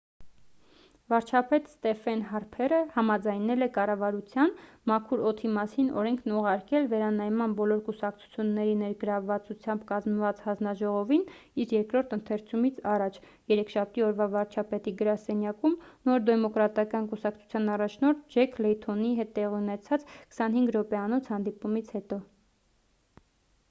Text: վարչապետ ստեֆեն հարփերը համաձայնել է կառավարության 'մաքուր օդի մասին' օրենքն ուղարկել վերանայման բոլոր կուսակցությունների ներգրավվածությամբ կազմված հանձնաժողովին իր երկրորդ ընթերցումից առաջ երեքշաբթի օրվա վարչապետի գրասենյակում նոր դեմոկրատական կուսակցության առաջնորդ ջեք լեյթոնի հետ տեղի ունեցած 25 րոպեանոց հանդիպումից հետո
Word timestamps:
վարչապետ 1.13 1.67
ստեֆեն 1.71 2.21
հարփերը 2.29 2.77
համաձայնել 2.93 3.65
է 3.65 3.67
կառավարության 3.73 4.53
'մաքուր 4.91 5.19
օդի 5.31 5.51
մասին' 5.57 5.91
օրենքն 6.03 6.31
ուղարկել 6.37 6.87
վերանայման 6.93 7.51
բոլոր 7.59 7.83
կուսակցությունների 7.89 8.73
ներգրավվածությամբ 8.79 9.83
կազմված 9.91 10.41
հանձնաժողովին 10.47 11.27
իր 11.65 11.75
երկրորդ 11.77 12.15
ընթերցումից 12.17 12.81
առաջ 12.93 13.19
երեքշաբթի 13.53 14.05
օրվա 14.07 14.27
վարչապետի 14.37 14.93
գրասենյակում 15.03 15.75
նոր 16.11 16.25
դեմոկրատական 16.31 17.09
կուսակցության 17.13 17.73
առաջնորդ 17.77 18.23
ջեք 18.37 18.57
լեյթոնի 18.67 19.13
հետ 19.21 19.37
տեղի 19.39 19.61
ունեցած 19.63 20.09
25 20.41 20.73
րոպեանոց 20.79 21.31
հանդիպումից 21.35 21.93
հետո 21.99 22.19